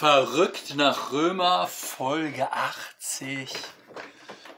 Verrückt 0.00 0.76
nach 0.76 1.12
Römer, 1.12 1.66
Folge 1.66 2.50
80. 2.50 3.52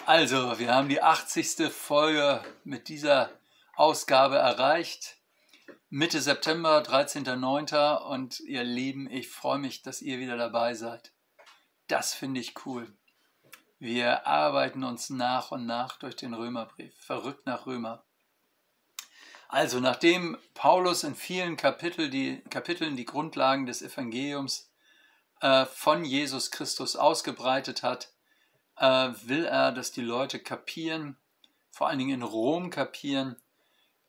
Also, 0.07 0.61
wir 0.61 0.73
haben 0.73 0.89
die 0.89 1.03
80. 1.03 1.69
Folge 1.73 2.45
mit 2.63 2.87
dieser 2.87 3.29
Ausgabe 3.75 4.37
erreicht. 4.37 5.17
Mitte 5.91 6.21
September, 6.21 6.79
13.09. 6.83 7.97
Und 8.05 8.39
ihr 8.39 8.63
Lieben, 8.63 9.11
ich 9.11 9.31
freue 9.31 9.59
mich, 9.59 9.83
dass 9.83 10.01
ihr 10.01 10.21
wieder 10.21 10.37
dabei 10.37 10.75
seid. 10.75 11.11
Das 11.89 12.15
finde 12.15 12.39
ich 12.39 12.65
cool. 12.65 12.97
Wir 13.81 14.29
arbeiten 14.29 14.85
uns 14.85 15.11
nach 15.11 15.51
und 15.51 15.67
nach 15.67 15.99
durch 15.99 16.15
den 16.15 16.35
Römerbrief. 16.35 16.95
Verrückt 17.01 17.47
nach 17.47 17.67
Römer. 17.67 18.05
Also, 19.49 19.81
nachdem 19.81 20.39
Paulus 20.55 21.03
in 21.03 21.17
vielen 21.17 21.57
Kapitel 21.57 22.11
die, 22.11 22.43
Kapiteln 22.49 22.95
die 22.95 23.07
Grundlagen 23.07 23.67
des 23.67 23.83
Evangeliums 23.83 24.72
äh, 25.43 25.67
von 25.67 26.05
Jesus 26.05 26.51
Christus 26.51 26.97
ausgebreitet 26.97 27.83
hat, 27.83 28.13
äh, 28.79 29.11
will 29.25 29.45
er, 29.45 29.73
dass 29.73 29.93
die 29.93 30.01
Leute 30.01 30.39
kapieren, 30.39 31.17
vor 31.71 31.89
allen 31.89 31.99
Dingen 31.99 32.15
in 32.15 32.23
Rom 32.23 32.71
kapieren 32.71 33.37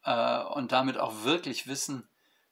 äh, 0.05 0.44
und 0.44 0.72
damit 0.72 0.98
auch 0.98 1.24
wirklich 1.24 1.68
wissen, 1.68 2.08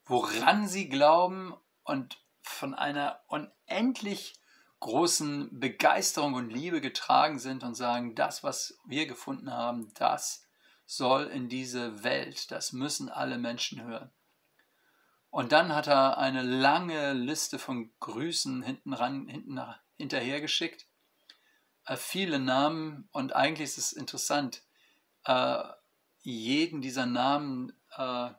woran 0.06 0.68
sie 0.68 0.90
glauben 0.90 1.54
und 1.84 2.18
von 2.42 2.74
einer 2.74 3.22
unendlich 3.28 4.34
großen 4.80 5.60
Begeisterung 5.60 6.34
und 6.34 6.50
Liebe 6.50 6.82
getragen 6.82 7.38
sind 7.38 7.64
und 7.64 7.76
sagen, 7.76 8.16
das, 8.16 8.44
was 8.44 8.80
wir 8.84 9.06
gefunden 9.06 9.52
haben, 9.52 9.94
das 9.94 10.44
soll 10.88 11.28
in 11.28 11.50
diese 11.50 12.04
Welt, 12.04 12.50
das 12.50 12.74
müssen 12.74 13.10
alle 13.10 13.38
Menschen 13.38 13.84
hören. 13.84 14.12
Und 15.32 15.54
dann 15.54 15.74
hat 15.74 15.88
er 15.88 16.18
eine 16.18 16.44
lange 16.44 17.14
Liste 17.14 17.58
von 17.58 17.90
Grüßen 18.02 18.62
hinten 18.64 18.94
ran, 18.94 19.28
hinten 19.30 19.60
hinterher 19.98 20.42
geschickt. 20.42 20.88
Äh, 21.86 21.96
viele 21.96 22.38
Namen 22.38 23.08
und 23.14 23.34
eigentlich 23.34 23.70
ist 23.70 23.78
es 23.78 23.94
interessant, 23.94 24.62
äh, 25.24 25.64
jeden 26.20 26.82
dieser 26.82 27.06
Namen 27.06 27.72
äh, 27.96 28.32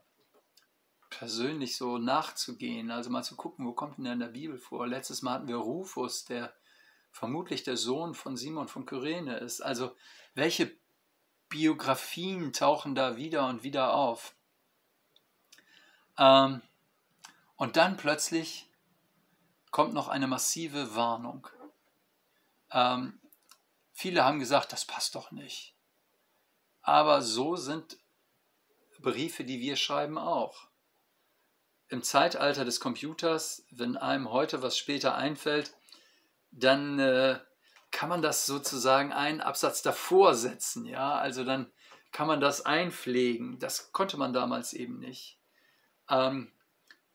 persönlich 1.09 1.77
so 1.77 1.97
nachzugehen, 1.97 2.91
also 2.91 3.09
mal 3.09 3.23
zu 3.23 3.37
gucken, 3.37 3.67
wo 3.67 3.73
kommt 3.73 3.97
denn 3.97 4.05
der 4.05 4.13
in 4.13 4.21
der 4.21 4.29
Bibel 4.29 4.59
vor. 4.59 4.87
Letztes 4.87 5.23
Mal 5.23 5.35
hatten 5.35 5.49
wir 5.49 5.57
Rufus, 5.57 6.27
der 6.27 6.55
vermutlich 7.11 7.63
der 7.63 7.79
Sohn 7.79 8.15
von 8.15 8.37
Simon 8.37 8.69
von 8.69 8.85
Kyrene 8.85 9.39
ist. 9.39 9.63
Also 9.63 9.97
welche 10.35 10.77
Biografien 11.49 12.53
tauchen 12.53 12.95
da 12.95 13.17
wieder 13.17 13.47
und 13.49 13.63
wieder 13.63 13.95
auf? 13.95 14.35
Ähm, 16.19 16.63
und 17.63 17.77
dann 17.77 17.97
plötzlich 17.97 18.69
kommt 19.71 19.95
noch 19.95 20.09
eine 20.09 20.27
massive 20.27 20.97
Warnung. 20.97 21.47
Ähm, 22.73 23.21
viele 23.93 24.25
haben 24.25 24.41
gesagt, 24.41 24.73
das 24.73 24.85
passt 24.85 25.15
doch 25.15 25.31
nicht. 25.31 25.77
Aber 26.81 27.23
so 27.23 27.55
sind 27.55 27.99
Briefe, 28.99 29.45
die 29.45 29.61
wir 29.61 29.77
schreiben, 29.77 30.19
auch. 30.19 30.71
Im 31.87 32.03
Zeitalter 32.03 32.65
des 32.65 32.81
Computers, 32.81 33.65
wenn 33.71 33.97
einem 33.97 34.33
heute 34.33 34.61
was 34.61 34.77
später 34.77 35.15
einfällt, 35.15 35.73
dann 36.51 36.99
äh, 36.99 37.39
kann 37.93 38.09
man 38.09 38.23
das 38.23 38.45
sozusagen 38.45 39.13
einen 39.13 39.41
Absatz 39.41 39.83
davor 39.83 40.35
setzen. 40.35 40.85
Ja? 40.85 41.15
Also 41.15 41.45
dann 41.45 41.71
kann 42.11 42.27
man 42.27 42.41
das 42.41 42.67
einpflegen. 42.67 43.61
Das 43.61 43.93
konnte 43.93 44.17
man 44.17 44.33
damals 44.33 44.73
eben 44.73 44.99
nicht. 44.99 45.39
Ähm, 46.11 46.51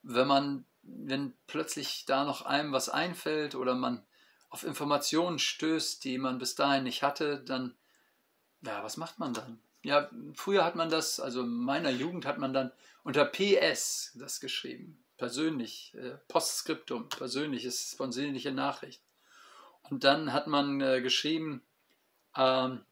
wenn 0.08 0.26
man, 0.26 0.64
wenn 0.82 1.34
plötzlich 1.46 2.06
da 2.06 2.24
noch 2.24 2.42
einem 2.42 2.72
was 2.72 2.88
einfällt 2.88 3.54
oder 3.54 3.74
man 3.74 4.02
auf 4.48 4.64
Informationen 4.64 5.38
stößt, 5.38 6.02
die 6.02 6.16
man 6.16 6.38
bis 6.38 6.54
dahin 6.54 6.84
nicht 6.84 7.02
hatte, 7.02 7.40
dann, 7.44 7.76
ja, 8.62 8.82
was 8.82 8.96
macht 8.96 9.18
man 9.18 9.34
dann? 9.34 9.60
Ja, 9.82 10.10
früher 10.34 10.64
hat 10.64 10.76
man 10.76 10.88
das, 10.88 11.20
also 11.20 11.42
in 11.42 11.50
meiner 11.50 11.90
Jugend 11.90 12.24
hat 12.24 12.38
man 12.38 12.54
dann 12.54 12.72
unter 13.04 13.26
PS 13.26 14.12
das 14.14 14.40
geschrieben, 14.40 15.04
persönlich, 15.18 15.94
äh, 15.94 16.16
Postskriptum, 16.28 17.10
persönliches, 17.10 17.90
sponsinnliche 17.92 18.52
Nachricht. 18.52 19.02
Und 19.90 20.04
dann 20.04 20.32
hat 20.32 20.46
man 20.46 20.80
äh, 20.80 21.02
geschrieben, 21.02 21.62
ähm, 22.34 22.84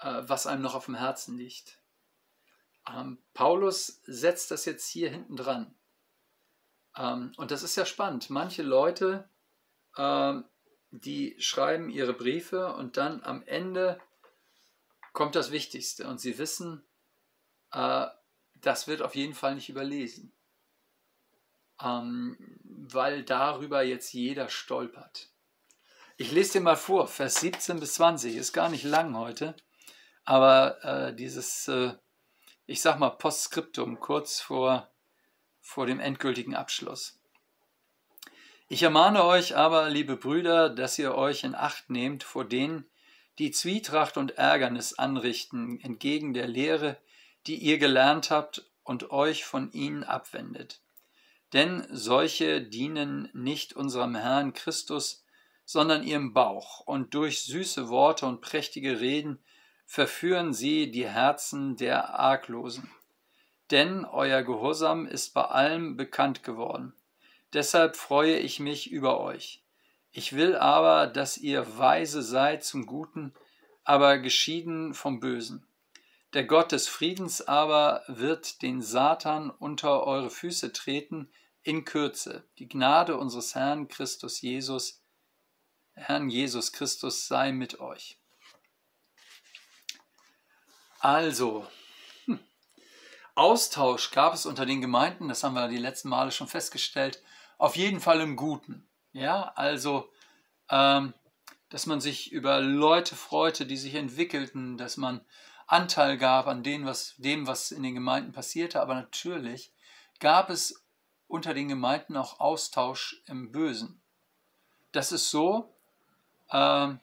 äh, 0.00 0.22
was 0.22 0.46
einem 0.46 0.62
noch 0.62 0.74
auf 0.74 0.86
dem 0.86 0.94
Herzen 0.94 1.36
liegt. 1.36 1.77
Ähm, 2.88 3.18
Paulus 3.34 4.00
setzt 4.06 4.50
das 4.50 4.64
jetzt 4.64 4.88
hier 4.88 5.10
hinten 5.10 5.36
dran. 5.36 5.74
Ähm, 6.96 7.32
und 7.36 7.50
das 7.50 7.62
ist 7.62 7.76
ja 7.76 7.84
spannend. 7.84 8.30
Manche 8.30 8.62
Leute, 8.62 9.28
ähm, 9.96 10.44
die 10.90 11.36
schreiben 11.38 11.90
ihre 11.90 12.14
Briefe 12.14 12.72
und 12.74 12.96
dann 12.96 13.22
am 13.22 13.42
Ende 13.44 14.00
kommt 15.12 15.34
das 15.34 15.50
Wichtigste 15.50 16.06
und 16.08 16.20
sie 16.20 16.38
wissen, 16.38 16.84
äh, 17.72 18.06
das 18.54 18.88
wird 18.88 19.02
auf 19.02 19.14
jeden 19.14 19.34
Fall 19.34 19.54
nicht 19.54 19.68
überlesen, 19.68 20.32
ähm, 21.80 22.36
weil 22.64 23.22
darüber 23.24 23.82
jetzt 23.82 24.12
jeder 24.12 24.48
stolpert. 24.48 25.30
Ich 26.16 26.32
lese 26.32 26.54
dir 26.54 26.60
mal 26.62 26.76
vor, 26.76 27.06
Vers 27.06 27.36
17 27.36 27.78
bis 27.78 27.94
20, 27.94 28.34
ist 28.36 28.52
gar 28.52 28.68
nicht 28.68 28.84
lang 28.84 29.16
heute, 29.16 29.54
aber 30.24 30.82
äh, 30.82 31.14
dieses 31.14 31.68
äh, 31.68 31.94
ich 32.68 32.82
sag 32.82 32.98
mal, 32.98 33.08
Postskriptum, 33.08 33.98
kurz 33.98 34.40
vor, 34.40 34.90
vor 35.62 35.86
dem 35.86 36.00
endgültigen 36.00 36.54
Abschluss. 36.54 37.18
Ich 38.68 38.82
ermahne 38.82 39.24
euch 39.24 39.56
aber, 39.56 39.88
liebe 39.88 40.16
Brüder, 40.16 40.68
dass 40.68 40.98
ihr 40.98 41.14
euch 41.14 41.44
in 41.44 41.54
Acht 41.54 41.88
nehmt 41.88 42.22
vor 42.22 42.44
denen, 42.44 42.84
die 43.38 43.52
Zwietracht 43.52 44.18
und 44.18 44.36
Ärgernis 44.36 44.92
anrichten 44.92 45.80
entgegen 45.80 46.34
der 46.34 46.46
Lehre, 46.46 46.98
die 47.46 47.56
ihr 47.56 47.78
gelernt 47.78 48.30
habt 48.30 48.66
und 48.84 49.12
euch 49.12 49.46
von 49.46 49.72
ihnen 49.72 50.04
abwendet. 50.04 50.82
Denn 51.54 51.86
solche 51.90 52.60
dienen 52.60 53.30
nicht 53.32 53.72
unserem 53.72 54.14
Herrn 54.14 54.52
Christus, 54.52 55.24
sondern 55.64 56.02
ihrem 56.02 56.34
Bauch, 56.34 56.80
und 56.80 57.14
durch 57.14 57.40
süße 57.44 57.88
Worte 57.88 58.26
und 58.26 58.42
prächtige 58.42 59.00
Reden 59.00 59.38
verführen 59.88 60.52
sie 60.52 60.90
die 60.90 61.08
Herzen 61.08 61.74
der 61.76 62.20
Arglosen. 62.20 62.90
Denn 63.70 64.04
euer 64.04 64.42
Gehorsam 64.42 65.06
ist 65.06 65.32
bei 65.32 65.42
allem 65.42 65.96
bekannt 65.96 66.42
geworden. 66.42 66.92
Deshalb 67.54 67.96
freue 67.96 68.38
ich 68.38 68.60
mich 68.60 68.90
über 68.90 69.18
euch. 69.18 69.64
Ich 70.12 70.36
will 70.36 70.56
aber, 70.56 71.06
dass 71.06 71.38
ihr 71.38 71.78
weise 71.78 72.22
seid 72.22 72.64
zum 72.64 72.84
Guten, 72.84 73.32
aber 73.82 74.18
geschieden 74.18 74.92
vom 74.92 75.20
Bösen. 75.20 75.66
Der 76.34 76.44
Gott 76.44 76.72
des 76.72 76.86
Friedens 76.86 77.48
aber 77.48 78.02
wird 78.08 78.60
den 78.60 78.82
Satan 78.82 79.48
unter 79.48 80.04
eure 80.04 80.28
Füße 80.28 80.74
treten 80.74 81.30
in 81.62 81.86
Kürze. 81.86 82.44
Die 82.58 82.68
Gnade 82.68 83.16
unseres 83.16 83.54
Herrn 83.54 83.88
Christus 83.88 84.42
Jesus, 84.42 85.00
Herrn 85.94 86.28
Jesus 86.28 86.72
Christus 86.72 87.26
sei 87.26 87.52
mit 87.52 87.80
euch. 87.80 88.18
Also, 91.00 91.66
hm. 92.26 92.40
Austausch 93.34 94.10
gab 94.10 94.34
es 94.34 94.46
unter 94.46 94.66
den 94.66 94.80
Gemeinden, 94.80 95.28
das 95.28 95.44
haben 95.44 95.54
wir 95.54 95.68
die 95.68 95.78
letzten 95.78 96.08
Male 96.08 96.32
schon 96.32 96.48
festgestellt, 96.48 97.22
auf 97.56 97.76
jeden 97.76 98.00
Fall 98.00 98.20
im 98.20 98.36
Guten. 98.36 98.88
Ja, 99.12 99.52
also, 99.54 100.10
ähm, 100.70 101.14
dass 101.68 101.86
man 101.86 102.00
sich 102.00 102.32
über 102.32 102.60
Leute 102.60 103.14
freute, 103.14 103.66
die 103.66 103.76
sich 103.76 103.94
entwickelten, 103.94 104.76
dass 104.76 104.96
man 104.96 105.20
Anteil 105.66 106.16
gab 106.18 106.46
an 106.46 106.62
dem 106.62 106.86
was, 106.86 107.14
dem, 107.18 107.46
was 107.46 107.70
in 107.70 107.82
den 107.82 107.94
Gemeinden 107.94 108.32
passierte, 108.32 108.80
aber 108.80 108.94
natürlich 108.94 109.70
gab 110.18 110.50
es 110.50 110.82
unter 111.28 111.54
den 111.54 111.68
Gemeinden 111.68 112.16
auch 112.16 112.40
Austausch 112.40 113.22
im 113.26 113.52
Bösen. 113.52 114.00
Das 114.92 115.12
ist 115.12 115.30
so, 115.30 115.72
ähm, 116.50 117.00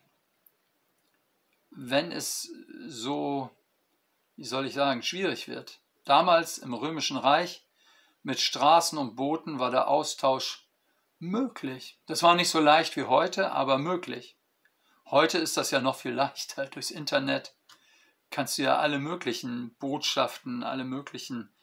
wenn 1.69 2.11
es 2.11 2.51
so 2.87 3.51
wie 4.37 4.45
soll 4.45 4.65
ich 4.65 4.73
sagen, 4.73 5.01
schwierig 5.01 5.47
wird. 5.47 5.79
Damals 6.03 6.57
im 6.57 6.73
Römischen 6.73 7.17
Reich 7.17 7.65
mit 8.23 8.39
Straßen 8.39 8.97
und 8.97 9.15
Booten 9.15 9.59
war 9.59 9.71
der 9.71 9.87
Austausch 9.87 10.67
möglich. 11.19 11.99
Das 12.05 12.23
war 12.23 12.35
nicht 12.35 12.49
so 12.49 12.59
leicht 12.59 12.95
wie 12.95 13.03
heute, 13.03 13.51
aber 13.51 13.77
möglich. 13.77 14.37
Heute 15.05 15.37
ist 15.37 15.57
das 15.57 15.71
ja 15.71 15.79
noch 15.79 15.95
viel 15.95 16.13
leichter. 16.13 16.65
Durchs 16.73 16.91
Internet 16.91 17.55
kannst 18.31 18.57
du 18.57 18.63
ja 18.63 18.77
alle 18.77 18.99
möglichen 18.99 19.75
Botschaften, 19.75 20.63
alle 20.63 20.83
möglichen 20.83 21.53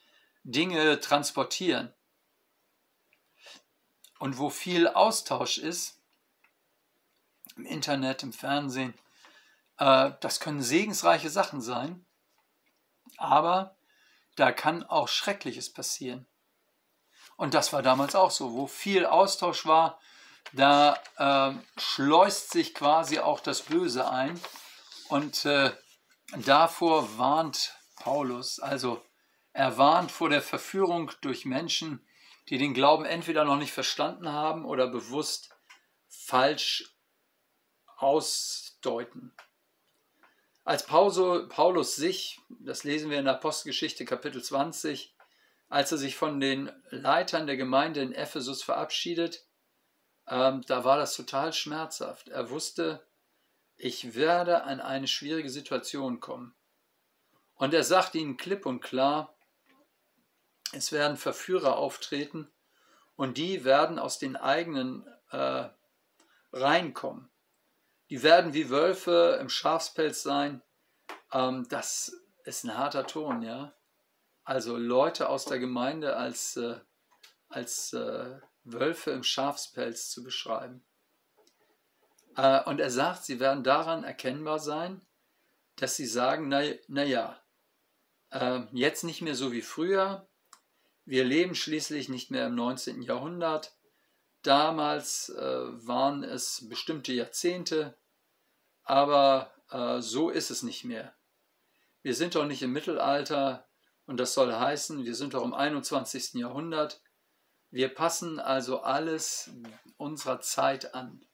Dinge 0.43 0.99
transportieren. 0.99 1.93
Und 4.19 4.37
wo 4.37 4.49
viel 4.49 4.87
Austausch 4.87 5.57
ist, 5.57 5.99
im 7.55 7.65
Internet, 7.65 8.23
im 8.23 8.33
Fernsehen, 8.33 8.93
äh, 9.77 10.11
das 10.21 10.39
können 10.39 10.63
segensreiche 10.63 11.29
Sachen 11.29 11.61
sein. 11.61 12.05
Aber 13.17 13.75
da 14.35 14.51
kann 14.51 14.83
auch 14.83 15.07
Schreckliches 15.07 15.71
passieren. 15.71 16.25
Und 17.35 17.53
das 17.53 17.73
war 17.73 17.81
damals 17.81 18.15
auch 18.15 18.31
so, 18.31 18.53
wo 18.53 18.67
viel 18.67 19.05
Austausch 19.05 19.65
war, 19.65 19.99
da 20.51 20.99
äh, 21.17 21.79
schleust 21.79 22.51
sich 22.51 22.73
quasi 22.73 23.19
auch 23.19 23.39
das 23.39 23.61
Böse 23.61 24.09
ein. 24.09 24.39
Und 25.09 25.45
äh, 25.45 25.71
davor 26.37 27.17
warnt 27.17 27.75
Paulus. 27.95 28.59
Also 28.59 29.03
er 29.51 29.77
warnt 29.77 30.11
vor 30.11 30.29
der 30.29 30.41
Verführung 30.41 31.11
durch 31.21 31.45
Menschen, 31.45 32.05
die 32.49 32.57
den 32.57 32.73
Glauben 32.73 33.05
entweder 33.05 33.45
noch 33.45 33.57
nicht 33.57 33.71
verstanden 33.71 34.29
haben 34.29 34.65
oder 34.65 34.87
bewusst 34.87 35.55
falsch 36.07 36.95
ausdeuten. 37.97 39.33
Als 40.65 40.85
Paulus 40.85 41.95
sich, 41.95 42.39
das 42.49 42.85
lesen 42.85 43.09
wir 43.09 43.19
in 43.19 43.25
der 43.25 43.35
Apostelgeschichte 43.35 44.05
Kapitel 44.05 44.41
20, 44.41 45.13
als 45.67 45.91
er 45.91 45.97
sich 45.97 46.15
von 46.15 46.39
den 46.39 46.71
Leitern 46.89 47.47
der 47.47 47.57
Gemeinde 47.57 48.01
in 48.01 48.13
Ephesus 48.13 48.63
verabschiedet, 48.63 49.45
ähm, 50.27 50.61
da 50.67 50.85
war 50.85 50.97
das 50.97 51.15
total 51.15 51.51
schmerzhaft. 51.51 52.29
Er 52.29 52.49
wusste, 52.49 53.05
ich 53.75 54.15
werde 54.15 54.63
an 54.63 54.79
eine 54.79 55.07
schwierige 55.07 55.49
Situation 55.49 56.21
kommen. 56.21 56.55
Und 57.55 57.73
er 57.73 57.83
sagt 57.83 58.15
ihnen 58.15 58.37
klipp 58.37 58.65
und 58.65 58.79
klar, 58.79 59.35
es 60.71 60.93
werden 60.93 61.17
Verführer 61.17 61.75
auftreten 61.75 62.49
und 63.17 63.37
die 63.37 63.65
werden 63.65 63.99
aus 63.99 64.17
den 64.17 64.37
eigenen 64.37 65.05
äh, 65.31 65.67
Reihen 66.53 66.93
kommen. 66.93 67.29
Die 68.13 68.21
werden 68.21 68.53
wie 68.53 68.69
Wölfe 68.69 69.39
im 69.41 69.49
Schafspelz 69.49 70.21
sein. 70.21 70.61
Ähm, 71.31 71.65
das 71.67 72.15
ist 72.43 72.63
ein 72.63 72.77
harter 72.77 73.07
Ton, 73.07 73.41
ja. 73.41 73.73
Also 74.43 74.77
Leute 74.77 75.29
aus 75.29 75.45
der 75.45 75.57
Gemeinde 75.57 76.15
als, 76.15 76.55
äh, 76.55 76.75
als 77.49 77.91
äh, 77.93 78.39
Wölfe 78.65 79.09
im 79.09 79.23
Schafspelz 79.23 80.11
zu 80.11 80.23
beschreiben. 80.23 80.85
Äh, 82.37 82.63
und 82.65 82.79
er 82.79 82.91
sagt, 82.91 83.25
sie 83.25 83.39
werden 83.39 83.63
daran 83.63 84.03
erkennbar 84.03 84.59
sein, 84.59 85.01
dass 85.77 85.95
sie 85.95 86.05
sagen, 86.05 86.49
naja, 86.49 87.41
na 88.29 88.57
äh, 88.57 88.67
jetzt 88.73 89.03
nicht 89.03 89.23
mehr 89.23 89.33
so 89.33 89.51
wie 89.51 89.63
früher, 89.63 90.27
wir 91.05 91.25
leben 91.25 91.55
schließlich 91.55 92.09
nicht 92.09 92.29
mehr 92.29 92.45
im 92.45 92.53
19. 92.53 93.01
Jahrhundert, 93.01 93.75
damals 94.43 95.29
äh, 95.29 95.41
waren 95.87 96.23
es 96.23 96.69
bestimmte 96.69 97.11
Jahrzehnte, 97.11 97.97
aber 98.83 99.53
äh, 99.71 100.01
so 100.01 100.29
ist 100.29 100.51
es 100.51 100.63
nicht 100.63 100.83
mehr. 100.83 101.13
Wir 102.01 102.15
sind 102.15 102.35
doch 102.35 102.45
nicht 102.45 102.61
im 102.61 102.73
Mittelalter 102.73 103.67
und 104.05 104.19
das 104.19 104.33
soll 104.33 104.53
heißen, 104.53 105.05
wir 105.05 105.15
sind 105.15 105.33
doch 105.33 105.43
im 105.43 105.53
21. 105.53 106.33
Jahrhundert. 106.33 107.01
Wir 107.71 107.89
passen 107.93 108.39
also 108.39 108.81
alles 108.81 109.49
unserer 109.97 110.41
Zeit 110.41 110.93
an. 110.93 111.25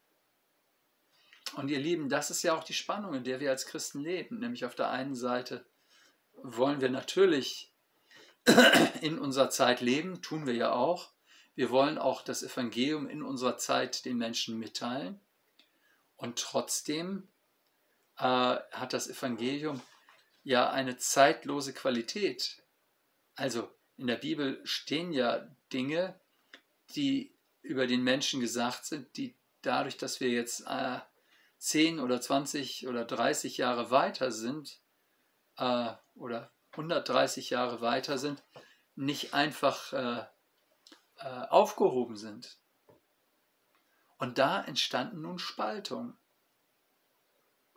Und 1.56 1.70
ihr 1.70 1.80
Lieben, 1.80 2.10
das 2.10 2.30
ist 2.30 2.44
ja 2.44 2.54
auch 2.54 2.64
die 2.64 2.74
Spannung, 2.74 3.16
in 3.16 3.24
der 3.24 3.40
wir 3.40 3.50
als 3.50 3.66
Christen 3.66 4.02
leben. 4.02 4.40
Nämlich 4.40 4.66
auf 4.66 4.76
der 4.76 4.90
einen 4.90 5.16
Seite 5.16 5.66
wollen 6.44 6.80
wir 6.80 6.90
natürlich 6.90 7.74
in 9.02 9.18
unserer 9.18 9.50
Zeit 9.50 9.82
leben, 9.82 10.22
tun 10.22 10.46
wir 10.46 10.54
ja 10.54 10.72
auch. 10.72 11.12
Wir 11.56 11.72
wollen 11.72 11.98
auch 11.98 12.22
das 12.22 12.44
Evangelium 12.44 13.10
in 13.10 13.24
unserer 13.24 13.58
Zeit 13.58 14.06
den 14.06 14.18
Menschen 14.18 14.60
mitteilen. 14.60 15.20
Und 16.16 16.40
trotzdem 16.40 17.28
äh, 18.20 18.24
hat 18.24 18.94
das 18.94 19.10
Evangelium 19.10 19.82
ja 20.44 20.70
eine 20.70 20.98
zeitlose 20.98 21.74
Qualität. 21.74 22.62
Also 23.36 23.70
in 23.98 24.08
der 24.08 24.18
Bibel 24.18 24.62
stehen 24.66 25.12
ja 25.12 25.48
Dinge, 25.72 26.20
die 26.96 27.34
über 27.62 27.88
den 27.88 28.04
Menschen 28.04 28.40
gesagt 28.40 28.86
sind, 28.86 29.16
die 29.18 29.36
dadurch, 29.62 29.98
dass 29.98 30.20
wir 30.20 30.30
jetzt 30.30 30.66
äh, 30.68 31.00
10 31.58 32.00
oder 32.00 32.22
20 32.22 32.88
oder 32.88 33.06
30 33.06 33.58
Jahre 33.58 33.92
weiter 33.92 34.32
sind 34.32 34.80
äh, 35.58 35.94
oder 36.16 36.52
130 36.72 37.50
Jahre 37.50 37.82
weiter 37.82 38.18
sind, 38.18 38.44
nicht 38.96 39.34
einfach 39.34 39.94
äh, 39.94 40.26
äh, 41.18 41.48
aufgehoben 41.50 42.16
sind. 42.16 42.58
Und 44.18 44.38
da 44.38 44.62
entstanden 44.62 45.22
nun 45.22 45.40
Spaltungen. 45.40 46.19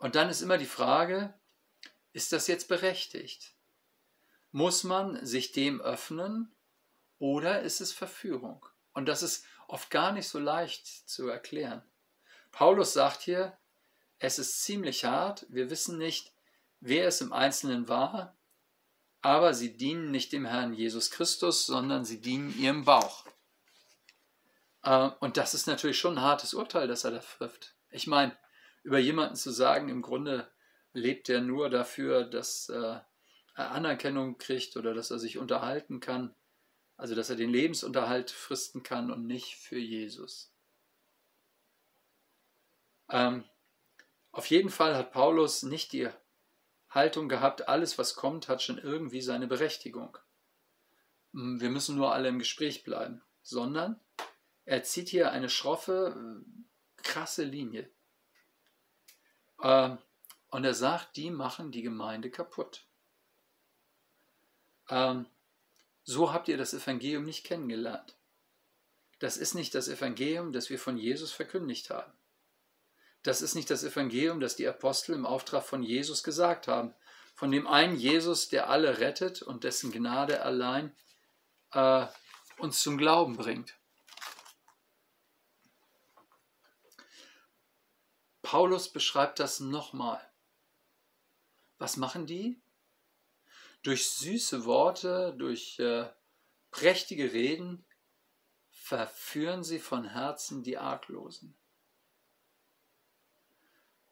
Und 0.02 0.16
dann 0.16 0.28
ist 0.28 0.42
immer 0.42 0.58
die 0.58 0.66
Frage, 0.66 1.32
ist 2.12 2.32
das 2.32 2.48
jetzt 2.48 2.66
berechtigt? 2.66 3.54
Muss 4.50 4.82
man 4.82 5.24
sich 5.24 5.52
dem 5.52 5.80
öffnen 5.80 6.52
oder 7.20 7.62
ist 7.62 7.80
es 7.80 7.92
Verführung? 7.92 8.66
Und 8.94 9.06
das 9.06 9.22
ist 9.22 9.44
oft 9.68 9.90
gar 9.90 10.10
nicht 10.10 10.26
so 10.26 10.40
leicht 10.40 10.88
zu 11.08 11.28
erklären. 11.28 11.84
Paulus 12.50 12.94
sagt 12.94 13.22
hier, 13.22 13.56
es 14.18 14.40
ist 14.40 14.64
ziemlich 14.64 15.04
hart, 15.04 15.46
wir 15.50 15.70
wissen 15.70 15.98
nicht, 15.98 16.32
wer 16.80 17.06
es 17.06 17.20
im 17.20 17.32
Einzelnen 17.32 17.86
war, 17.86 18.36
aber 19.20 19.54
sie 19.54 19.76
dienen 19.76 20.10
nicht 20.10 20.32
dem 20.32 20.46
Herrn 20.46 20.74
Jesus 20.74 21.12
Christus, 21.12 21.64
sondern 21.64 22.04
sie 22.04 22.20
dienen 22.20 22.58
ihrem 22.58 22.84
Bauch. 22.84 23.24
Äh, 24.82 25.10
und 25.20 25.36
das 25.36 25.54
ist 25.54 25.68
natürlich 25.68 26.00
schon 26.00 26.18
ein 26.18 26.24
hartes 26.24 26.54
Urteil, 26.54 26.88
das 26.88 27.04
er 27.04 27.12
da 27.12 27.18
trifft. 27.20 27.76
Ich 27.88 28.08
meine, 28.08 28.36
über 28.82 28.98
jemanden 28.98 29.36
zu 29.36 29.50
sagen, 29.50 29.88
im 29.88 30.02
Grunde 30.02 30.50
lebt 30.92 31.28
er 31.28 31.40
nur 31.40 31.70
dafür, 31.70 32.24
dass 32.24 32.68
äh, 32.68 32.98
er 33.54 33.70
Anerkennung 33.70 34.38
kriegt 34.38 34.76
oder 34.76 34.94
dass 34.94 35.10
er 35.10 35.18
sich 35.18 35.38
unterhalten 35.38 36.00
kann, 36.00 36.34
also 36.96 37.14
dass 37.14 37.30
er 37.30 37.36
den 37.36 37.50
Lebensunterhalt 37.50 38.30
fristen 38.30 38.82
kann 38.82 39.10
und 39.10 39.26
nicht 39.26 39.56
für 39.56 39.78
Jesus. 39.78 40.52
Ähm, 43.08 43.44
auf 44.30 44.46
jeden 44.46 44.70
Fall 44.70 44.96
hat 44.96 45.12
Paulus 45.12 45.62
nicht 45.62 45.92
die 45.92 46.08
Haltung 46.88 47.28
gehabt, 47.28 47.68
alles 47.68 47.98
was 47.98 48.14
kommt, 48.14 48.48
hat 48.48 48.62
schon 48.62 48.78
irgendwie 48.78 49.20
seine 49.20 49.46
Berechtigung. 49.46 50.16
Hm, 51.32 51.60
wir 51.60 51.70
müssen 51.70 51.96
nur 51.96 52.12
alle 52.12 52.28
im 52.28 52.38
Gespräch 52.38 52.84
bleiben, 52.84 53.22
sondern 53.42 54.00
er 54.64 54.82
zieht 54.84 55.08
hier 55.08 55.32
eine 55.32 55.48
schroffe, 55.48 56.42
krasse 56.96 57.44
Linie. 57.44 57.90
Ähm, 59.62 59.98
und 60.50 60.64
er 60.64 60.74
sagt, 60.74 61.16
die 61.16 61.30
machen 61.30 61.70
die 61.70 61.82
Gemeinde 61.82 62.30
kaputt. 62.30 62.84
Ähm, 64.90 65.26
so 66.04 66.32
habt 66.32 66.48
ihr 66.48 66.58
das 66.58 66.74
Evangelium 66.74 67.24
nicht 67.24 67.44
kennengelernt. 67.44 68.16
Das 69.18 69.36
ist 69.36 69.54
nicht 69.54 69.74
das 69.74 69.88
Evangelium, 69.88 70.52
das 70.52 70.68
wir 70.68 70.78
von 70.78 70.98
Jesus 70.98 71.32
verkündigt 71.32 71.90
haben. 71.90 72.12
Das 73.22 73.40
ist 73.40 73.54
nicht 73.54 73.70
das 73.70 73.84
Evangelium, 73.84 74.40
das 74.40 74.56
die 74.56 74.66
Apostel 74.66 75.14
im 75.14 75.26
Auftrag 75.26 75.62
von 75.62 75.82
Jesus 75.82 76.24
gesagt 76.24 76.66
haben. 76.66 76.92
Von 77.34 77.52
dem 77.52 77.68
einen 77.68 77.96
Jesus, 77.96 78.48
der 78.48 78.68
alle 78.68 78.98
rettet 78.98 79.40
und 79.42 79.62
dessen 79.62 79.92
Gnade 79.92 80.42
allein 80.42 80.94
äh, 81.72 82.06
uns 82.58 82.80
zum 82.80 82.98
Glauben 82.98 83.36
bringt. 83.36 83.74
Paulus 88.52 88.92
beschreibt 88.92 89.40
das 89.40 89.60
nochmal. 89.60 90.20
Was 91.78 91.96
machen 91.96 92.26
die? 92.26 92.60
Durch 93.82 94.10
süße 94.10 94.66
Worte, 94.66 95.34
durch 95.38 95.78
äh, 95.78 96.06
prächtige 96.70 97.32
Reden 97.32 97.86
verführen 98.68 99.64
sie 99.64 99.78
von 99.78 100.04
Herzen 100.04 100.62
die 100.62 100.76
Arglosen. 100.76 101.56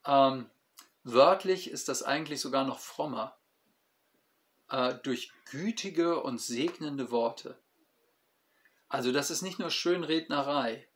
Ähm, 0.06 0.50
wörtlich 1.02 1.68
ist 1.70 1.90
das 1.90 2.02
eigentlich 2.02 2.40
sogar 2.40 2.64
noch 2.64 2.78
frommer. 2.78 3.38
Äh, 4.70 4.94
durch 5.02 5.32
gütige 5.50 6.23
und 6.23 6.40
segnende 6.40 7.11
Worte. 7.11 7.61
Also 8.88 9.12
das 9.12 9.30
ist 9.30 9.42
nicht 9.42 9.59
nur 9.59 9.68
Schönrednerei, 9.68 10.88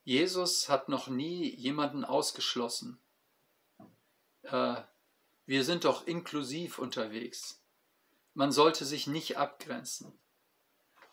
Jesus 0.06 0.70
hat 0.70 0.90
noch 0.90 1.08
nie 1.08 1.54
jemanden 1.56 2.04
ausgeschlossen. 2.04 3.00
Äh, 4.44 4.76
wir 5.46 5.64
sind 5.64 5.84
doch 5.84 6.08
inklusiv 6.08 6.80
unterwegs. 6.80 7.62
Man 8.34 8.52
sollte 8.52 8.86
sich 8.86 9.08
nicht 9.08 9.38
abgrenzen. 9.38 10.18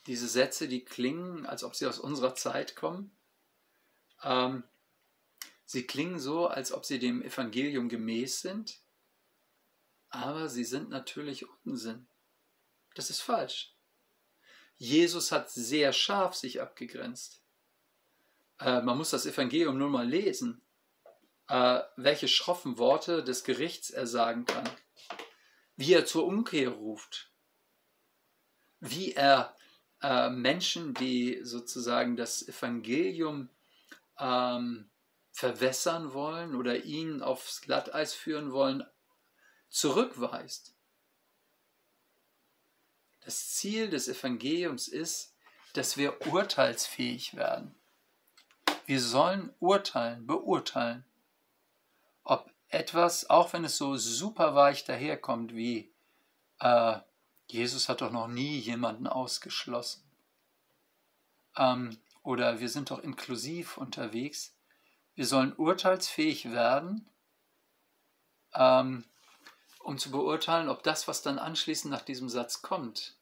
Diese 0.07 0.29
Sätze, 0.29 0.69
die 0.69 0.85
klingen, 0.85 1.47
als 1.47 1.65
ob 1.65 1.75
sie 1.75 1.87
aus 1.87 1.99
unserer 1.99 2.35
Zeit 2.35 2.77
kommen. 2.77 3.11
Ähm, 4.23 4.63
sie 5.65 5.87
klingen 5.87 6.19
so, 6.19 6.47
als 6.47 6.73
ob 6.73 6.85
sie 6.85 6.99
dem 6.99 7.23
Evangelium 7.23 7.89
gemäß 7.89 8.41
sind, 8.41 8.81
aber 10.09 10.49
sie 10.49 10.65
sind 10.65 10.91
natürlich 10.91 11.47
Unsinn. 11.65 12.07
Das 12.95 13.11
ist 13.11 13.21
falsch. 13.21 13.75
Jesus 14.77 15.31
hat 15.31 15.51
sehr 15.51 15.93
scharf 15.93 16.35
sich 16.35 16.61
abgegrenzt. 16.61 17.43
Äh, 18.59 18.81
man 18.83 18.97
muss 18.97 19.11
das 19.11 19.27
Evangelium 19.27 19.77
nur 19.77 19.91
mal 19.91 20.09
lesen, 20.09 20.63
äh, 21.51 21.83
welche 21.97 22.29
schroffen 22.29 22.79
Worte 22.79 23.25
des 23.25 23.43
Gerichts 23.43 23.91
er 23.91 24.07
sagen 24.07 24.47
kann, 24.47 24.71
wie 25.75 25.93
er 25.93 26.07
zur 26.07 26.25
Umkehr 26.25 26.69
ruft, 26.71 27.33
wie 28.79 29.15
er 29.15 29.57
äh, 30.01 30.31
Menschen, 30.31 30.95
die 30.95 31.41
sozusagen 31.43 32.15
das 32.17 32.47
Evangelium 32.47 33.49
ähm, 34.17 34.91
verwässern 35.33 36.15
wollen 36.15 36.55
oder 36.55 36.85
ihn 36.85 37.21
aufs 37.21 37.63
Glatteis 37.63 38.15
führen 38.15 38.53
wollen, 38.53 38.85
zurückweist. 39.69 40.77
Das 43.23 43.51
Ziel 43.51 43.91
des 43.91 44.07
Evangeliums 44.07 44.87
ist, 44.87 45.35
dass 45.73 45.97
wir 45.97 46.27
urteilsfähig 46.29 47.35
werden. 47.35 47.75
Wir 48.87 49.01
sollen 49.01 49.53
urteilen, 49.59 50.27
beurteilen, 50.27 51.05
etwas, 52.71 53.29
auch 53.29 53.53
wenn 53.53 53.65
es 53.65 53.77
so 53.77 53.97
super 53.97 54.55
weich 54.55 54.85
daherkommt 54.85 55.55
wie 55.55 55.93
äh, 56.61 56.99
Jesus 57.49 57.89
hat 57.89 58.01
doch 58.01 58.13
noch 58.13 58.29
nie 58.29 58.59
jemanden 58.59 59.07
ausgeschlossen. 59.07 60.03
Ähm, 61.57 61.99
oder 62.23 62.61
wir 62.61 62.69
sind 62.69 62.91
doch 62.91 63.01
inklusiv 63.01 63.77
unterwegs. 63.77 64.55
Wir 65.17 65.27
sollen 65.27 65.53
urteilsfähig 65.53 66.53
werden, 66.53 67.09
ähm, 68.55 69.05
um 69.81 69.99
zu 69.99 70.11
beurteilen, 70.13 70.69
ob 70.69 70.83
das, 70.83 71.09
was 71.09 71.23
dann 71.23 71.39
anschließend 71.39 71.91
nach 71.91 72.03
diesem 72.03 72.29
Satz 72.29 72.63
kommt, 72.63 73.17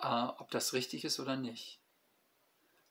äh, 0.00 0.06
ob 0.38 0.50
das 0.50 0.72
richtig 0.72 1.04
ist 1.04 1.20
oder 1.20 1.36
nicht. 1.36 1.80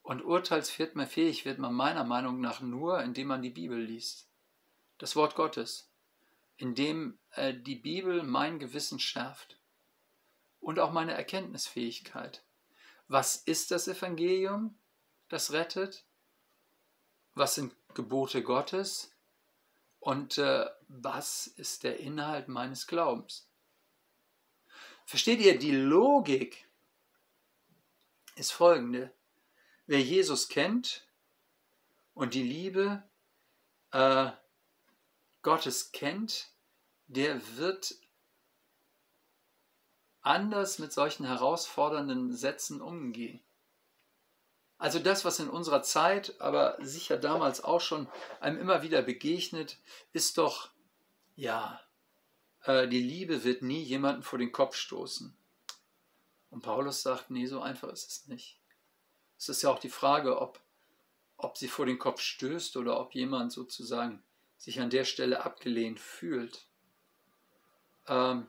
Und 0.04 0.24
urteilsfähig 0.24 1.46
wird 1.46 1.58
man 1.58 1.74
meiner 1.74 2.04
Meinung 2.04 2.40
nach 2.40 2.62
nur, 2.62 3.02
indem 3.02 3.28
man 3.28 3.42
die 3.42 3.50
Bibel 3.50 3.82
liest. 3.82 4.27
Das 4.98 5.16
Wort 5.16 5.36
Gottes. 5.36 5.90
Indem 6.58 7.20
äh, 7.32 7.54
die 7.54 7.76
Bibel 7.76 8.24
mein 8.24 8.60
Gewissen 8.60 9.00
schärft. 9.00 9.60
Und 10.60 10.80
auch 10.80 10.92
meine 10.92 11.14
Erkenntnisfähigkeit. 11.14 12.44
Was 13.08 13.36
ist 13.36 13.72
das 13.72 13.88
Evangelium, 13.88 14.78
das 15.30 15.52
rettet? 15.52 16.06
Was 17.36 17.56
sind 17.56 17.76
Gebote 17.94 18.44
Gottes? 18.44 19.12
Und 20.00 20.38
äh, 20.38 20.66
was 20.88 21.48
ist 21.48 21.84
der 21.84 22.00
Inhalt 22.00 22.48
meines 22.48 22.88
Glaubens? 22.88 23.48
Versteht 25.06 25.40
ihr, 25.40 25.58
die 25.58 25.72
Logik 25.72 26.68
ist 28.36 28.52
folgende. 28.52 29.12
Wer 29.86 30.02
Jesus 30.02 30.50
kennt 30.50 31.08
und 32.14 32.34
die 32.34 32.44
Liebe 32.44 33.04
äh, 33.92 34.32
Gottes 35.42 35.92
kennt, 35.92 36.50
der 37.08 37.42
wird 37.58 37.96
anders 40.22 40.78
mit 40.78 40.92
solchen 40.92 41.26
herausfordernden 41.26 42.34
Sätzen 42.34 42.82
umgehen. 42.82 43.40
Also 44.78 45.00
das, 45.00 45.26
was 45.26 45.40
in 45.40 45.50
unserer 45.50 45.82
Zeit, 45.82 46.40
aber 46.40 46.78
sicher 46.82 47.18
damals 47.18 47.64
auch 47.64 47.82
schon 47.82 48.08
einem 48.40 48.60
immer 48.60 48.84
wieder 48.84 49.02
begegnet, 49.02 49.78
ist 50.14 50.38
doch, 50.38 50.70
ja, 51.36 51.82
äh, 52.64 52.88
die 52.88 53.02
Liebe 53.02 53.44
wird 53.44 53.64
nie 53.64 53.82
jemanden 53.82 54.22
vor 54.22 54.38
den 54.38 54.52
Kopf 54.52 54.76
stoßen. 54.76 55.36
Und 56.52 56.62
Paulus 56.62 57.02
sagt, 57.02 57.32
nee, 57.32 57.48
so 57.48 57.62
einfach 57.62 57.90
ist 57.90 58.12
es 58.12 58.28
nicht. 58.28 58.60
Es 59.38 59.50
ist 59.50 59.62
ja 59.64 59.70
auch 59.70 59.80
die 59.80 59.90
Frage, 59.90 60.40
ob, 60.40 60.60
ob 61.38 61.58
sie 61.58 61.68
vor 61.68 61.86
den 61.86 62.00
Kopf 62.00 62.22
stößt 62.22 62.78
oder 62.78 63.00
ob 63.00 63.16
jemand 63.16 63.52
sozusagen 63.52 64.24
sich 64.58 64.80
an 64.80 64.90
der 64.90 65.06
Stelle 65.06 65.44
abgelehnt 65.44 66.00
fühlt. 66.00 66.68
Ähm, 68.08 68.48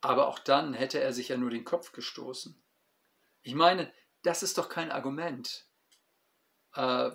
aber 0.00 0.28
auch 0.28 0.38
dann 0.38 0.74
hätte 0.74 1.00
er 1.00 1.12
sich 1.12 1.28
ja 1.28 1.36
nur 1.36 1.50
den 1.50 1.64
Kopf 1.64 1.92
gestoßen. 1.92 2.60
Ich 3.42 3.54
meine, 3.54 3.92
das 4.22 4.42
ist 4.42 4.58
doch 4.58 4.68
kein 4.68 4.90
Argument 4.90 5.66
äh, 6.74 7.10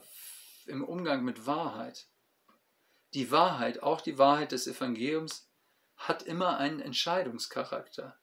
im 0.66 0.84
Umgang 0.84 1.24
mit 1.24 1.46
Wahrheit. 1.46 2.08
Die 3.14 3.32
Wahrheit, 3.32 3.82
auch 3.82 4.02
die 4.02 4.18
Wahrheit 4.18 4.52
des 4.52 4.68
Evangeliums, 4.68 5.50
hat 5.96 6.24
immer 6.24 6.58
einen 6.58 6.82
Entscheidungscharakter. 6.82 8.20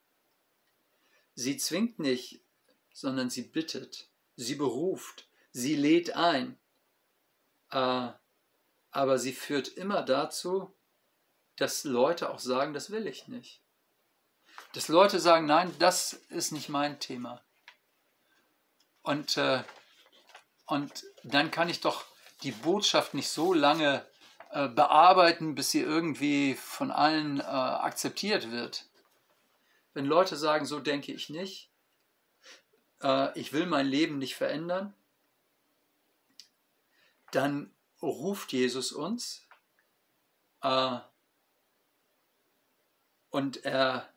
Sie 1.33 1.57
zwingt 1.57 1.97
nicht 1.99 2.43
sondern 2.93 3.29
sie 3.29 3.41
bittet, 3.41 4.07
sie 4.35 4.55
beruft, 4.55 5.27
sie 5.51 5.75
lädt 5.75 6.15
ein. 6.15 6.57
Äh, 7.71 8.11
aber 8.93 9.17
sie 9.17 9.33
führt 9.33 9.67
immer 9.67 10.03
dazu, 10.03 10.73
dass 11.57 11.83
Leute 11.83 12.29
auch 12.29 12.39
sagen, 12.39 12.73
das 12.73 12.91
will 12.91 13.07
ich 13.07 13.27
nicht. 13.27 13.61
Dass 14.73 14.87
Leute 14.87 15.19
sagen, 15.19 15.47
nein, 15.47 15.73
das 15.79 16.13
ist 16.13 16.51
nicht 16.51 16.69
mein 16.69 16.99
Thema. 16.99 17.43
Und, 19.01 19.37
äh, 19.37 19.63
und 20.67 21.03
dann 21.23 21.51
kann 21.51 21.69
ich 21.69 21.81
doch 21.81 22.05
die 22.43 22.51
Botschaft 22.51 23.15
nicht 23.15 23.29
so 23.29 23.53
lange 23.53 24.05
äh, 24.51 24.67
bearbeiten, 24.67 25.55
bis 25.55 25.71
sie 25.71 25.81
irgendwie 25.81 26.53
von 26.53 26.91
allen 26.91 27.39
äh, 27.39 27.43
akzeptiert 27.43 28.51
wird. 28.51 28.85
Wenn 29.93 30.05
Leute 30.05 30.37
sagen, 30.37 30.65
so 30.65 30.79
denke 30.79 31.11
ich 31.11 31.29
nicht, 31.29 31.71
äh, 33.01 33.37
ich 33.39 33.53
will 33.53 33.65
mein 33.65 33.87
Leben 33.87 34.19
nicht 34.19 34.35
verändern, 34.35 34.93
dann 37.31 37.73
ruft 38.09 38.51
Jesus 38.53 38.91
uns 38.91 39.47
äh, 40.61 40.99
und 43.29 43.65
er 43.65 44.13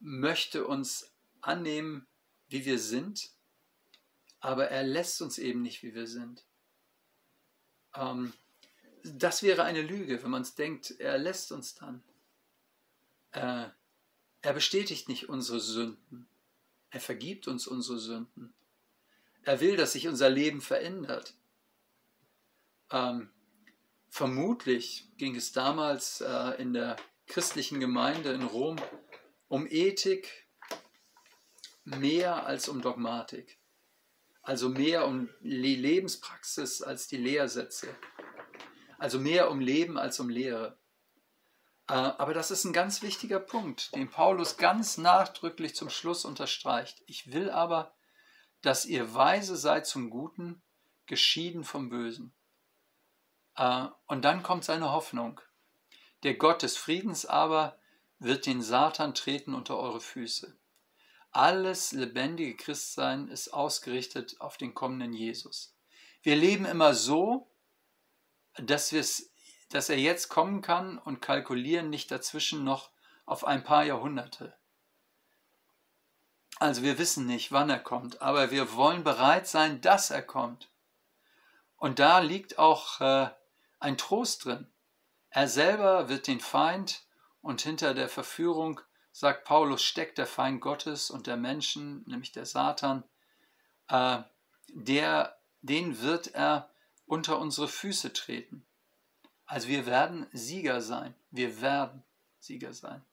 möchte 0.00 0.66
uns 0.66 1.12
annehmen, 1.40 2.06
wie 2.48 2.64
wir 2.64 2.78
sind, 2.78 3.30
aber 4.40 4.68
er 4.68 4.82
lässt 4.82 5.22
uns 5.22 5.38
eben 5.38 5.62
nicht, 5.62 5.82
wie 5.82 5.94
wir 5.94 6.06
sind. 6.06 6.44
Ähm, 7.94 8.32
das 9.02 9.42
wäre 9.42 9.64
eine 9.64 9.82
Lüge, 9.82 10.22
wenn 10.22 10.30
man 10.30 10.42
es 10.42 10.54
denkt, 10.54 10.90
er 10.98 11.18
lässt 11.18 11.52
uns 11.52 11.74
dann. 11.74 12.02
Äh, 13.32 13.68
er 14.42 14.52
bestätigt 14.54 15.08
nicht 15.08 15.28
unsere 15.28 15.60
Sünden. 15.60 16.28
Er 16.90 17.00
vergibt 17.00 17.46
uns 17.46 17.66
unsere 17.66 17.98
Sünden. 17.98 18.52
Er 19.42 19.60
will, 19.60 19.76
dass 19.76 19.92
sich 19.92 20.08
unser 20.08 20.28
Leben 20.28 20.60
verändert. 20.60 21.34
Ähm, 22.90 23.30
vermutlich 24.08 25.08
ging 25.16 25.36
es 25.36 25.52
damals 25.52 26.20
äh, 26.20 26.60
in 26.60 26.72
der 26.72 26.96
christlichen 27.26 27.80
Gemeinde 27.80 28.32
in 28.32 28.42
Rom 28.42 28.76
um 29.48 29.66
Ethik 29.68 30.48
mehr 31.84 32.46
als 32.46 32.68
um 32.68 32.82
Dogmatik. 32.82 33.58
Also 34.42 34.68
mehr 34.68 35.06
um 35.06 35.28
die 35.40 35.76
Lebenspraxis 35.76 36.82
als 36.82 37.06
die 37.08 37.16
Lehrsätze. 37.16 37.94
Also 38.98 39.18
mehr 39.18 39.50
um 39.50 39.60
Leben 39.60 39.98
als 39.98 40.18
um 40.18 40.28
Lehre. 40.28 40.78
Äh, 41.88 41.94
aber 41.94 42.34
das 42.34 42.50
ist 42.50 42.64
ein 42.64 42.72
ganz 42.72 43.02
wichtiger 43.02 43.40
Punkt, 43.40 43.94
den 43.94 44.10
Paulus 44.10 44.56
ganz 44.56 44.98
nachdrücklich 44.98 45.74
zum 45.74 45.90
Schluss 45.90 46.24
unterstreicht. 46.24 47.02
Ich 47.06 47.32
will 47.32 47.50
aber, 47.50 47.94
dass 48.62 48.84
ihr 48.84 49.14
weise 49.14 49.56
seid 49.56 49.86
zum 49.86 50.10
Guten, 50.10 50.62
geschieden 51.06 51.64
vom 51.64 51.88
Bösen. 51.88 52.32
Äh, 53.56 53.86
und 54.06 54.24
dann 54.24 54.42
kommt 54.42 54.64
seine 54.64 54.92
Hoffnung. 54.92 55.40
Der 56.22 56.34
Gott 56.34 56.62
des 56.62 56.76
Friedens 56.76 57.26
aber 57.26 57.78
wird 58.18 58.46
den 58.46 58.62
Satan 58.62 59.14
treten 59.14 59.54
unter 59.54 59.78
eure 59.78 60.00
Füße. 60.00 60.56
Alles 61.32 61.92
lebendige 61.92 62.56
Christsein 62.56 63.28
ist 63.28 63.48
ausgerichtet 63.48 64.40
auf 64.40 64.56
den 64.56 64.74
kommenden 64.74 65.12
Jesus. 65.12 65.74
Wir 66.22 66.36
leben 66.36 66.66
immer 66.66 66.92
so, 66.92 67.50
dass, 68.54 68.94
dass 69.70 69.88
er 69.88 69.98
jetzt 69.98 70.28
kommen 70.28 70.60
kann 70.60 70.98
und 70.98 71.22
kalkulieren 71.22 71.88
nicht 71.88 72.10
dazwischen 72.10 72.64
noch 72.64 72.90
auf 73.24 73.44
ein 73.44 73.62
paar 73.62 73.84
Jahrhunderte. 73.84 74.54
Also 76.58 76.82
wir 76.82 76.98
wissen 76.98 77.26
nicht, 77.26 77.52
wann 77.52 77.70
er 77.70 77.78
kommt, 77.78 78.20
aber 78.20 78.50
wir 78.50 78.74
wollen 78.74 79.02
bereit 79.02 79.46
sein, 79.46 79.80
dass 79.80 80.10
er 80.10 80.22
kommt. 80.22 80.68
Und 81.76 81.98
da 81.98 82.18
liegt 82.18 82.58
auch 82.58 83.00
äh, 83.00 83.30
ein 83.80 83.98
Trost 83.98 84.44
drin. 84.44 84.66
Er 85.30 85.48
selber 85.48 86.08
wird 86.08 86.26
den 86.26 86.40
Feind 86.40 87.04
und 87.42 87.60
hinter 87.60 87.94
der 87.94 88.08
Verführung 88.08 88.80
sagt 89.12 89.44
Paulus, 89.44 89.82
steckt 89.82 90.18
der 90.18 90.26
Feind 90.26 90.60
Gottes 90.60 91.10
und 91.10 91.26
der 91.26 91.36
Menschen, 91.36 92.04
nämlich 92.06 92.32
der 92.32 92.46
Satan, 92.46 93.04
äh, 93.88 94.18
der, 94.68 95.36
den 95.62 96.00
wird 96.00 96.28
er 96.34 96.70
unter 97.06 97.38
unsere 97.38 97.66
Füße 97.66 98.12
treten. 98.12 98.64
Also 99.46 99.66
wir 99.66 99.84
werden 99.86 100.26
Sieger 100.32 100.80
sein. 100.80 101.14
Wir 101.30 101.60
werden 101.60 102.04
Sieger 102.38 102.72
sein. 102.72 103.04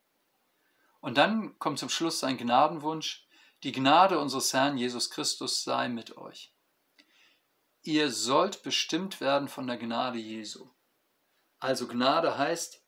Und 1.00 1.18
dann 1.18 1.58
kommt 1.58 1.78
zum 1.78 1.88
Schluss 1.88 2.20
sein 2.20 2.36
Gnadenwunsch. 2.36 3.26
Die 3.64 3.72
Gnade 3.72 4.20
unseres 4.20 4.52
Herrn 4.52 4.78
Jesus 4.78 5.10
Christus 5.10 5.64
sei 5.64 5.88
mit 5.88 6.16
euch. 6.16 6.52
Ihr 7.82 8.10
sollt 8.10 8.62
bestimmt 8.62 9.20
werden 9.20 9.48
von 9.48 9.66
der 9.66 9.76
Gnade 9.76 10.18
Jesu. 10.18 10.68
Also 11.58 11.86
Gnade 11.86 12.36
heißt, 12.36 12.82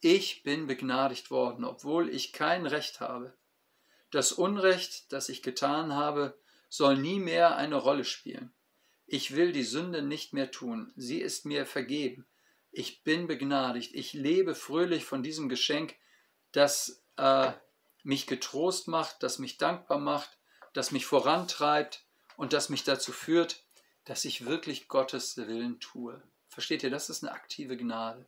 ich 0.00 0.42
bin 0.42 0.66
begnadigt 0.66 1.30
worden, 1.30 1.64
obwohl 1.64 2.08
ich 2.08 2.32
kein 2.32 2.66
Recht 2.66 3.00
habe. 3.00 3.36
Das 4.10 4.32
Unrecht, 4.32 5.12
das 5.12 5.28
ich 5.28 5.42
getan 5.42 5.94
habe, 5.94 6.38
soll 6.68 6.96
nie 6.96 7.18
mehr 7.18 7.56
eine 7.56 7.76
Rolle 7.76 8.04
spielen. 8.04 8.52
Ich 9.06 9.34
will 9.34 9.52
die 9.52 9.64
Sünde 9.64 10.02
nicht 10.02 10.32
mehr 10.32 10.50
tun, 10.50 10.92
sie 10.96 11.20
ist 11.20 11.44
mir 11.44 11.66
vergeben. 11.66 12.26
Ich 12.70 13.02
bin 13.02 13.26
begnadigt, 13.26 13.94
ich 13.94 14.12
lebe 14.12 14.54
fröhlich 14.54 15.04
von 15.04 15.22
diesem 15.22 15.48
Geschenk, 15.48 15.96
das 16.52 17.04
äh, 17.16 17.52
mich 18.04 18.26
getrost 18.26 18.88
macht, 18.88 19.22
das 19.22 19.38
mich 19.38 19.58
dankbar 19.58 19.98
macht, 19.98 20.38
das 20.72 20.92
mich 20.92 21.06
vorantreibt 21.06 22.04
und 22.36 22.52
das 22.52 22.68
mich 22.68 22.84
dazu 22.84 23.12
führt, 23.12 23.64
dass 24.04 24.24
ich 24.24 24.46
wirklich 24.46 24.88
Gottes 24.88 25.36
Willen 25.36 25.80
tue. 25.80 26.22
Versteht 26.48 26.82
ihr, 26.82 26.90
das 26.90 27.10
ist 27.10 27.22
eine 27.22 27.32
aktive 27.32 27.76
Gnade. 27.76 28.26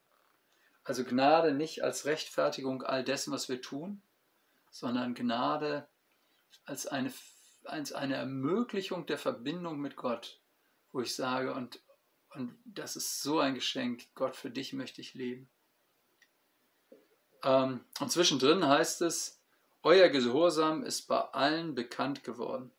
Also 0.85 1.05
Gnade 1.05 1.52
nicht 1.52 1.83
als 1.83 2.05
Rechtfertigung 2.05 2.83
all 2.83 3.05
dessen, 3.05 3.33
was 3.33 3.49
wir 3.49 3.61
tun, 3.61 4.02
sondern 4.71 5.14
Gnade 5.14 5.87
als 6.64 6.87
eine, 6.87 7.12
als 7.64 7.93
eine 7.93 8.17
Ermöglichung 8.17 9.07
der 9.07 9.19
Verbindung 9.19 9.79
mit 9.79 9.97
Gott, 9.97 10.41
wo 10.93 11.00
ich 11.00 11.14
sage, 11.14 11.55
und, 11.55 11.81
und 12.31 12.57
das 12.64 12.97
ist 12.97 13.23
so 13.23 13.38
ein 13.38 13.55
Geschenk, 13.55 14.07
Gott, 14.14 14.37
für 14.37 14.50
dich 14.50 14.73
möchte 14.73 15.00
ich 15.00 15.14
leben. 15.14 15.49
Ähm, 17.45 17.85
und 18.00 18.11
zwischendrin 18.12 18.67
heißt 18.67 19.02
es, 19.02 19.41
euer 19.83 20.09
Gehorsam 20.09 20.85
ist 20.85 21.02
bei 21.02 21.21
allen 21.21 21.75
bekannt 21.75 22.23
geworden. 22.23 22.71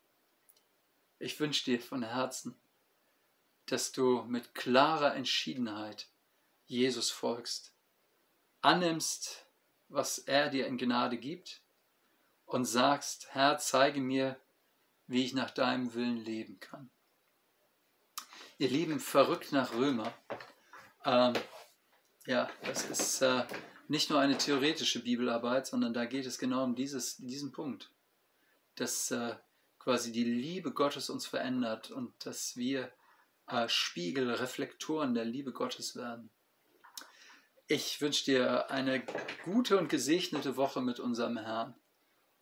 Ich 1.18 1.38
wünsche 1.38 1.64
dir 1.64 1.80
von 1.80 2.02
Herzen, 2.02 2.54
dass 3.66 3.92
du 3.92 4.22
mit 4.24 4.54
klarer 4.54 5.14
Entschiedenheit 5.14 6.08
Jesus 6.66 7.10
folgst 7.10 7.74
annimmst, 8.64 9.46
was 9.88 10.18
er 10.18 10.48
dir 10.48 10.66
in 10.66 10.78
Gnade 10.78 11.18
gibt 11.18 11.62
und 12.46 12.64
sagst, 12.64 13.28
Herr, 13.30 13.58
zeige 13.58 14.00
mir, 14.00 14.40
wie 15.06 15.24
ich 15.24 15.34
nach 15.34 15.50
deinem 15.50 15.92
Willen 15.94 16.16
leben 16.16 16.58
kann. 16.60 16.90
Ihr 18.56 18.70
Lieben, 18.70 19.00
verrückt 19.00 19.52
nach 19.52 19.74
Römer. 19.74 20.14
Ähm, 21.04 21.34
ja, 22.26 22.48
das 22.62 22.86
ist 22.86 23.20
äh, 23.20 23.44
nicht 23.88 24.08
nur 24.08 24.20
eine 24.20 24.38
theoretische 24.38 25.02
Bibelarbeit, 25.02 25.66
sondern 25.66 25.92
da 25.92 26.06
geht 26.06 26.24
es 26.24 26.38
genau 26.38 26.64
um 26.64 26.74
dieses, 26.74 27.18
diesen 27.18 27.52
Punkt, 27.52 27.90
dass 28.76 29.10
äh, 29.10 29.36
quasi 29.78 30.10
die 30.10 30.24
Liebe 30.24 30.72
Gottes 30.72 31.10
uns 31.10 31.26
verändert 31.26 31.90
und 31.90 32.14
dass 32.24 32.56
wir 32.56 32.90
äh, 33.46 33.68
Spiegel, 33.68 34.30
Reflektoren 34.30 35.14
der 35.14 35.24
Liebe 35.24 35.52
Gottes 35.52 35.96
werden. 35.96 36.30
Ich 37.66 38.00
wünsche 38.00 38.24
dir 38.24 38.70
eine 38.70 39.02
gute 39.44 39.78
und 39.78 39.88
gesegnete 39.88 40.56
Woche 40.56 40.82
mit 40.82 41.00
unserem 41.00 41.38
Herrn. 41.38 41.74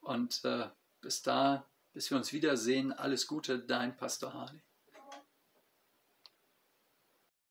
Und 0.00 0.44
äh, 0.44 0.68
bis 1.00 1.22
da, 1.22 1.68
bis 1.92 2.10
wir 2.10 2.16
uns 2.16 2.32
wiedersehen, 2.32 2.92
alles 2.92 3.26
Gute, 3.26 3.60
dein 3.60 3.96
Pastor 3.96 4.32
Harley. 4.32 4.62